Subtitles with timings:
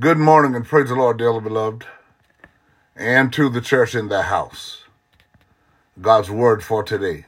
[0.00, 1.84] Good morning and praise the Lord, dearly beloved,
[2.96, 4.84] and to the church in the house.
[6.00, 7.26] God's word for today.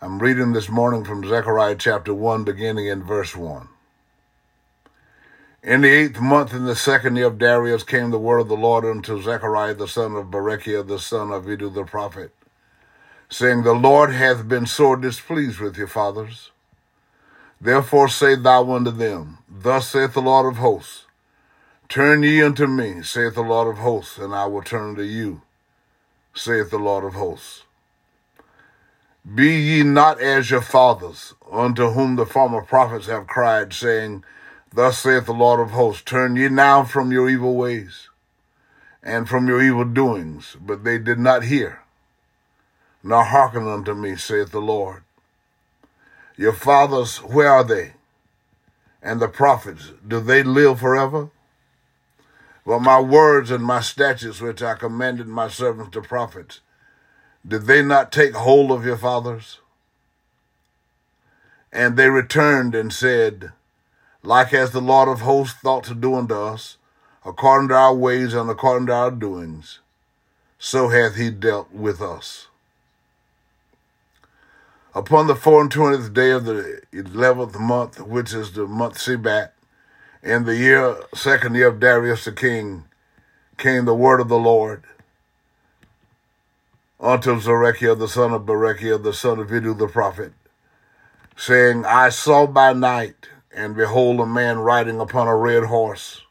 [0.00, 3.68] I'm reading this morning from Zechariah chapter 1, beginning in verse 1.
[5.62, 8.56] In the eighth month, in the second year of Darius, came the word of the
[8.56, 12.32] Lord unto Zechariah the son of Berechiah, the son of Iddo the prophet,
[13.28, 16.52] saying, The Lord hath been sore displeased with your fathers.
[17.60, 21.03] Therefore say thou unto them, Thus saith the Lord of hosts,
[21.88, 25.42] Turn ye unto me, saith the Lord of hosts, and I will turn unto you,
[26.34, 27.64] saith the Lord of hosts.
[29.32, 34.24] Be ye not as your fathers, unto whom the former prophets have cried, saying,
[34.72, 38.08] Thus saith the Lord of hosts, Turn ye now from your evil ways,
[39.02, 40.56] and from your evil doings.
[40.60, 41.82] But they did not hear,
[43.02, 45.04] nor hearken unto me, saith the Lord.
[46.36, 47.92] Your fathers, where are they?
[49.02, 51.30] And the prophets, do they live forever?
[52.66, 56.60] But my words and my statutes, which I commanded my servants the prophets,
[57.46, 59.58] did they not take hold of your fathers?
[61.72, 63.52] And they returned and said,
[64.22, 66.78] Like as the Lord of hosts thought to do unto us,
[67.24, 69.80] according to our ways and according to our doings,
[70.58, 72.46] so hath he dealt with us.
[74.94, 79.50] Upon the four and twentieth day of the eleventh month, which is the month Shebat,
[80.24, 82.84] in the year second year of Darius the king
[83.58, 84.82] came the word of the Lord
[86.98, 90.32] unto Zedekiah the son of Berechiah the son of Iddo the prophet,
[91.36, 96.22] saying, I saw by night, and behold a man riding upon a red horse,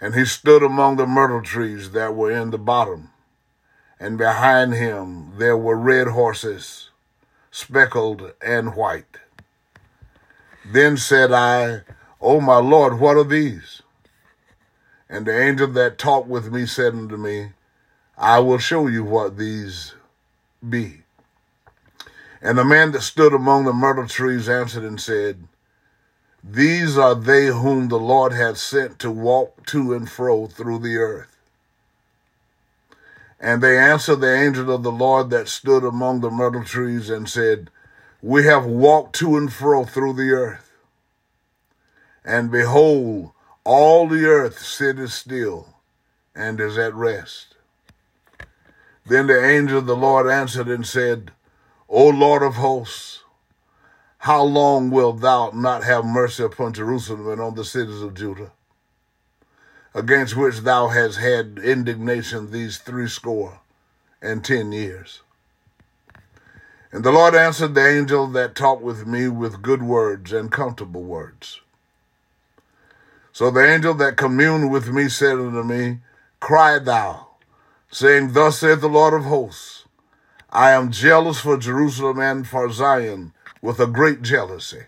[0.00, 3.10] and he stood among the myrtle trees that were in the bottom,
[3.98, 6.90] and behind him there were red horses,
[7.50, 9.16] speckled and white.
[10.64, 11.82] Then said I,
[12.22, 13.82] O my Lord, what are these?
[15.10, 17.50] And the angel that talked with me said unto me,
[18.16, 19.94] I will show you what these
[20.66, 21.02] be.
[22.40, 25.48] And the man that stood among the myrtle trees answered and said,
[26.44, 30.96] These are they whom the Lord hath sent to walk to and fro through the
[30.96, 31.36] earth.
[33.40, 37.28] And they answered the angel of the Lord that stood among the myrtle trees and
[37.28, 37.68] said,
[38.20, 40.71] We have walked to and fro through the earth
[42.24, 43.32] and behold,
[43.64, 45.76] all the earth sitteth still
[46.34, 47.54] and is at rest.
[49.06, 51.32] Then the angel of the Lord answered and said,
[51.88, 53.24] O Lord of hosts,
[54.18, 58.52] how long wilt thou not have mercy upon Jerusalem and on the cities of Judah,
[59.94, 63.58] against which thou hast had indignation these threescore
[64.20, 65.22] and ten years?
[66.92, 71.02] And the Lord answered the angel that talked with me with good words and comfortable
[71.02, 71.61] words.
[73.32, 76.00] So the angel that communed with me said unto me,
[76.38, 77.28] Cry thou,
[77.90, 79.86] saying, Thus saith the Lord of hosts,
[80.50, 83.32] I am jealous for Jerusalem and for Zion
[83.62, 84.84] with a great jealousy.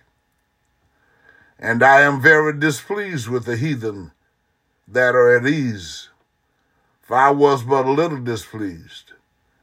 [1.59, 4.12] And I am very displeased with the heathen
[4.87, 6.10] that are at ease.
[7.00, 9.12] For I was but a little displeased,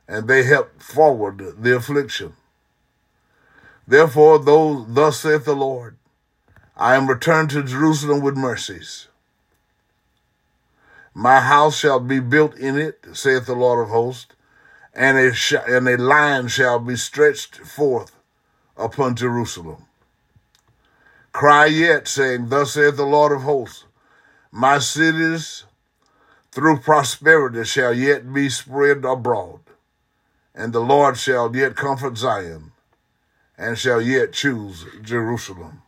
[0.08, 2.34] and they helped forward the affliction.
[3.88, 5.98] Therefore, thus saith the Lord,
[6.76, 9.08] I am returned to Jerusalem with mercies.
[11.14, 14.34] My house shall be built in it, saith the Lord of hosts,
[14.94, 18.16] and a, sh- and a line shall be stretched forth
[18.78, 19.86] upon Jerusalem.
[21.34, 23.86] Cry yet, saying, Thus saith the Lord of hosts,
[24.52, 25.66] My cities
[26.52, 29.62] through prosperity shall yet be spread abroad,
[30.56, 32.72] and the Lord shall yet comfort Zion,
[33.58, 35.82] and shall yet choose Jerusalem.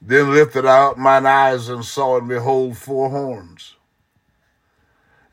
[0.00, 3.74] Then lifted I up mine eyes and saw, and behold, four horns.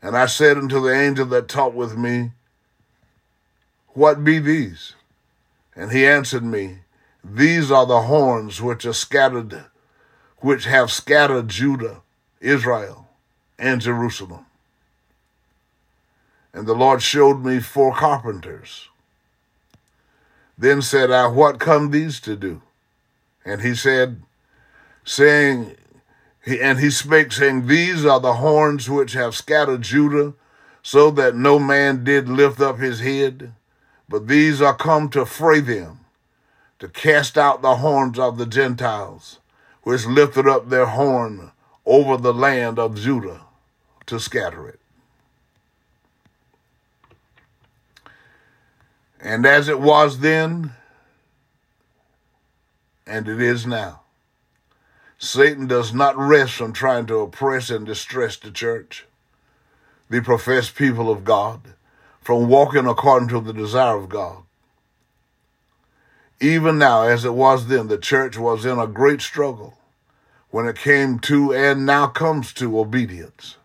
[0.02, 2.32] And I said unto the angel that talked with me,
[3.88, 4.94] What be these?
[5.74, 6.78] And he answered me,
[7.24, 9.66] These are the horns which are scattered,
[10.38, 12.02] which have scattered Judah,
[12.40, 13.08] Israel,
[13.58, 14.46] and Jerusalem.
[16.52, 18.88] And the Lord showed me four carpenters.
[20.58, 22.62] Then said I, What come these to do?
[23.44, 24.22] And he said,
[25.06, 25.76] saying,
[26.44, 30.34] and he spake, saying, These are the horns which have scattered Judah,
[30.82, 33.54] so that no man did lift up his head.
[34.08, 36.00] But these are come to fray them,
[36.78, 39.38] to cast out the horns of the Gentiles,
[39.82, 41.52] which lifted up their horn
[41.86, 43.40] over the land of Judah
[44.06, 44.80] to scatter it.
[49.20, 50.72] And as it was then,
[53.06, 54.02] and it is now
[55.18, 59.06] Satan does not rest from trying to oppress and distress the church,
[60.10, 61.74] the professed people of God,
[62.20, 64.42] from walking according to the desire of God.
[66.40, 69.78] Even now, as it was then, the church was in a great struggle
[70.50, 73.56] when it came to and now comes to obedience.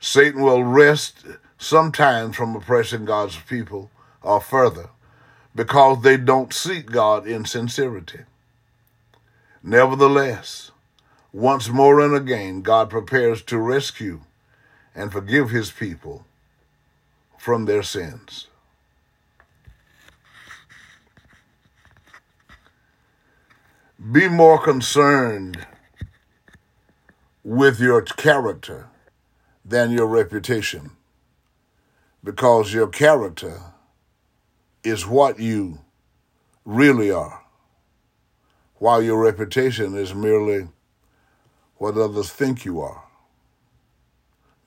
[0.00, 1.26] Satan will rest
[1.58, 3.90] sometimes from oppressing God's people
[4.22, 4.88] or further
[5.54, 8.20] because they don't seek God in sincerity.
[9.68, 10.70] Nevertheless,
[11.32, 14.20] once more and again, God prepares to rescue
[14.94, 16.24] and forgive his people
[17.36, 18.46] from their sins.
[24.12, 25.66] Be more concerned
[27.42, 28.86] with your character
[29.64, 30.92] than your reputation
[32.22, 33.60] because your character
[34.84, 35.80] is what you
[36.64, 37.42] really are,
[38.78, 40.68] while your reputation is merely
[41.76, 43.02] what others think you are.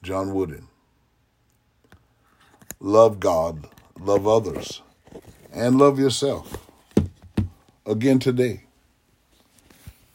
[0.02, 0.68] John Wooden.
[2.80, 3.68] Love God,
[4.00, 4.82] love others,
[5.52, 6.66] and love yourself.
[7.86, 8.64] Again today,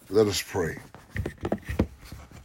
[0.08, 0.78] let us pray.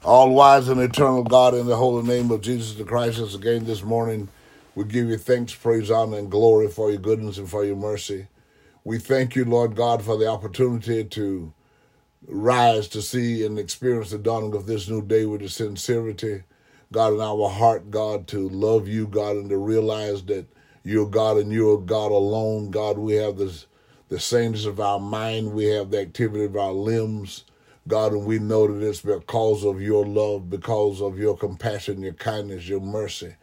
[0.04, 3.66] All wise and eternal God, in the holy name of Jesus the Christ, as again
[3.66, 4.28] this morning,
[4.76, 8.28] we give you thanks, praise, honor, and glory for your goodness and for your mercy.
[8.86, 11.54] We thank you, Lord God, for the opportunity to
[12.26, 16.44] rise to see and experience the dawning of this new day with the sincerity,
[16.92, 20.46] God, in our heart, God, to love you, God, and to realize that
[20.84, 22.72] you're God and you're God alone.
[22.72, 23.68] God, we have this,
[24.08, 27.44] the sameness of our mind, we have the activity of our limbs.
[27.86, 32.14] God, and we know that it's because of your love, because of your compassion, your
[32.14, 33.36] kindness, your mercy.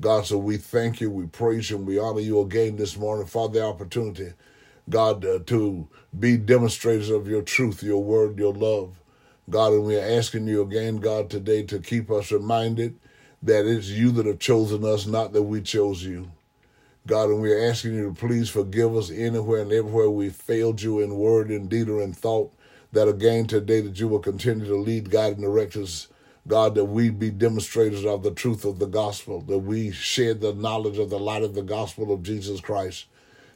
[0.00, 3.26] God, so we thank you, we praise you, and we honor you again this morning
[3.26, 4.34] for the opportunity
[4.88, 5.88] God, uh, to
[6.18, 9.00] be demonstrators of your truth, your word, your love.
[9.48, 12.98] God, and we are asking you again, God, today to keep us reminded
[13.42, 16.30] that it's you that have chosen us, not that we chose you.
[17.06, 20.80] God, and we are asking you to please forgive us anywhere and everywhere we failed
[20.80, 22.52] you in word, in deed, or in thought.
[22.92, 26.08] That again today that you will continue to lead, guide, and direct us.
[26.46, 30.54] God, that we be demonstrators of the truth of the gospel, that we share the
[30.54, 33.06] knowledge of the light of the gospel of Jesus Christ.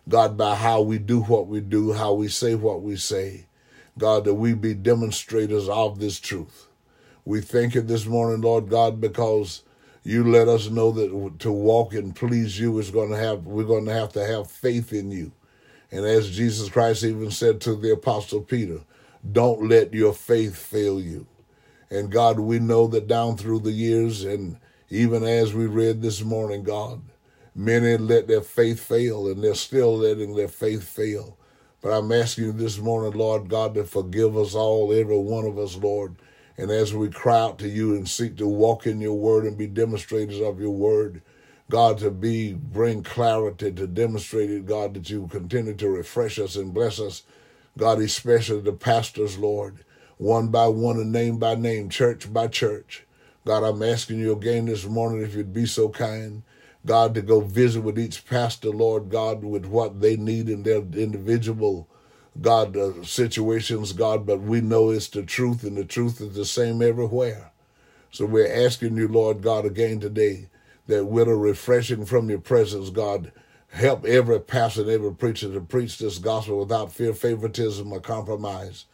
[0.08, 3.46] God, by how we do what we do, how we say what we say.
[3.99, 6.69] God, that we be demonstrators of this truth.
[7.25, 9.64] We thank you this morning, Lord God, because
[10.05, 13.64] you let us know that to walk and please you is going to have, we're
[13.64, 15.32] going to have to have faith in you.
[15.90, 18.81] And as Jesus Christ even said to the apostle Peter,
[19.31, 21.26] don't let your faith fail you.
[21.90, 24.58] And God, we know that down through the years and
[24.90, 27.02] even as we read this morning, God,
[27.58, 31.37] Many let their faith fail, and they're still letting their faith fail.
[31.82, 35.58] But I'm asking you this morning, Lord God, to forgive us all, every one of
[35.58, 36.14] us, Lord.
[36.56, 39.58] And as we cry out to you and seek to walk in your word and
[39.58, 41.20] be demonstrators of your word,
[41.69, 46.54] God, to be bring clarity, to demonstrate it, God, that you continue to refresh us
[46.54, 47.25] and bless us.
[47.76, 49.84] God, especially the pastors, Lord,
[50.16, 53.04] one by one and name by name, church by church.
[53.44, 56.44] God, I'm asking you again this morning if you'd be so kind
[56.88, 60.79] God, to go visit with each pastor, Lord God, with what they need in their
[60.79, 61.87] individual,
[62.40, 66.47] God, uh, situations, God, but we know it's the truth, and the truth is the
[66.47, 67.52] same everywhere.
[68.11, 70.49] So we're asking you, Lord God, again today,
[70.87, 73.33] that with a refreshing from your presence, God,
[73.68, 78.87] help every pastor and every preacher to preach this gospel without fear, favoritism, or compromise,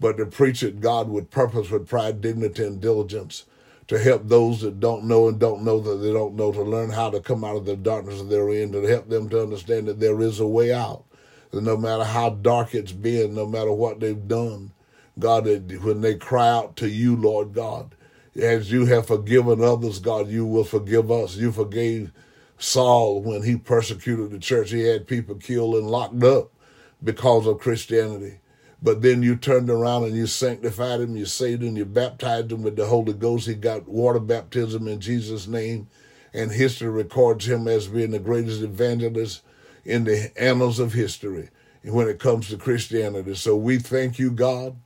[0.00, 3.44] but to preach it, God, with purpose, with pride, dignity, and diligence
[3.88, 6.90] to help those that don't know and don't know that they don't know to learn
[6.90, 9.86] how to come out of the darkness that they're in, to help them to understand
[9.86, 11.04] that there is a way out.
[11.52, 14.72] That no matter how dark it's been, no matter what they've done,
[15.18, 17.94] God, when they cry out to you, Lord God,
[18.34, 21.36] as you have forgiven others, God, you will forgive us.
[21.36, 22.12] You forgave
[22.58, 24.70] Saul when he persecuted the church.
[24.70, 26.50] He had people killed and locked up
[27.02, 28.40] because of Christianity.
[28.86, 32.62] But then you turned around and you sanctified him, you saved him, you baptized him
[32.62, 33.48] with the Holy Ghost.
[33.48, 35.88] He got water baptism in Jesus' name.
[36.32, 39.42] And history records him as being the greatest evangelist
[39.84, 41.48] in the annals of history
[41.82, 43.34] when it comes to Christianity.
[43.34, 44.76] So we thank you, God,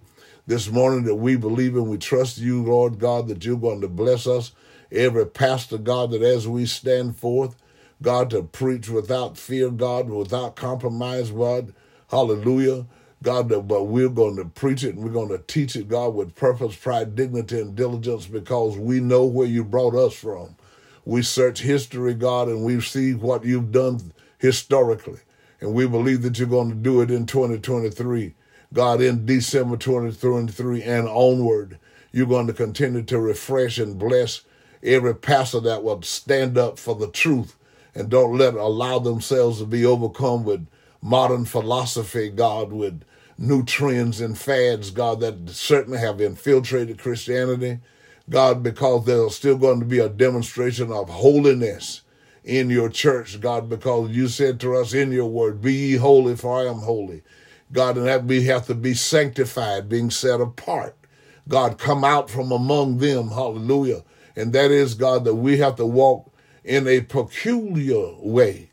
[0.47, 3.89] this morning that we believe and we trust you, Lord God, that you're going to
[3.89, 4.53] bless us.
[4.91, 7.55] Every pastor, God, that as we stand forth,
[8.01, 11.75] God, to preach without fear, God, without compromise, God,
[12.09, 12.87] hallelujah
[13.23, 16.35] God, but we're going to preach it and we're going to teach it, God, with
[16.35, 20.57] purpose, pride, dignity, and diligence because we know where you brought us from.
[21.05, 25.21] We search history, God, and we see what you've done historically.
[25.61, 28.35] And we believe that you're going to do it in 2023.
[28.73, 31.79] God, in December 2023 and onward,
[32.13, 34.43] you're going to continue to refresh and bless
[34.83, 37.57] every pastor that will stand up for the truth
[37.95, 40.67] and don't let allow themselves to be overcome with
[41.03, 43.03] modern philosophy, God, with
[43.41, 47.79] new trends and fads, God, that certainly have infiltrated Christianity.
[48.29, 52.03] God, because there's still going to be a demonstration of holiness
[52.45, 56.37] in your church, God, because you said to us in your word, Be ye holy,
[56.37, 57.23] for I am holy.
[57.73, 60.97] God, and that we have to be sanctified, being set apart.
[61.49, 64.05] God, come out from among them, hallelujah.
[64.37, 66.33] And that is, God, that we have to walk
[66.63, 68.71] in a peculiar way.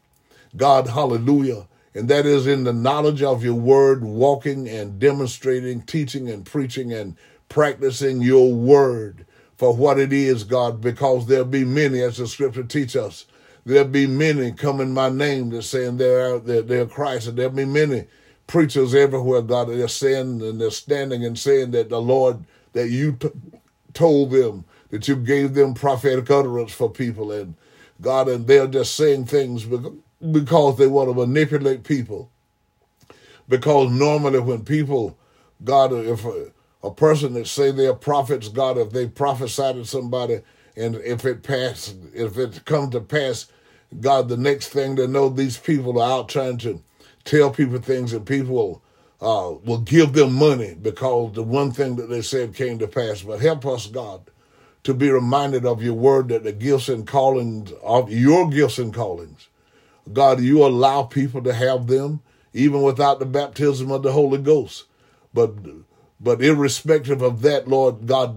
[0.55, 1.67] God, hallelujah.
[1.97, 6.93] And that is in the knowledge of your word, walking and demonstrating, teaching and preaching
[6.93, 7.17] and
[7.49, 9.25] practicing your word
[9.55, 13.25] for what it is, God, because there'll be many, as the scripture teach us,
[13.65, 17.51] there'll be many come in my name that saying they're, they're, they're Christ, and there'll
[17.51, 18.05] be many
[18.45, 23.13] preachers everywhere, God, they're saying and they're standing and saying that the Lord, that you
[23.13, 23.29] t-
[23.93, 27.55] told them, that you gave them prophetic utterance for people, and
[27.99, 32.31] God, and they're just saying things because they want to manipulate people.
[33.49, 35.17] Because normally when people,
[35.63, 36.51] God, if a,
[36.83, 40.41] a person that say they're prophets, God, if they prophesy to somebody
[40.75, 43.47] and if it pass, if it come to pass,
[44.01, 46.83] God, the next thing they know, these people are out trying to
[47.23, 48.81] tell people things and people
[49.21, 53.21] uh, will give them money because the one thing that they said came to pass.
[53.21, 54.21] But help us, God,
[54.83, 58.93] to be reminded of your word that the gifts and callings of your gifts and
[58.93, 59.47] callings,
[60.13, 62.21] God, you allow people to have them
[62.53, 64.85] even without the baptism of the Holy Ghost.
[65.33, 65.55] But
[66.19, 68.35] but irrespective of that, Lord God,